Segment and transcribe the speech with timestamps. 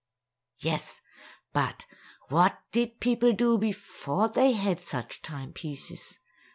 [0.57, 0.99] Yes;
[1.53, 1.85] but
[2.29, 6.17] what did people do before they had such timepieces?